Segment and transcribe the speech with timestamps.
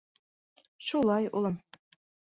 [0.87, 1.63] Шулай, улым.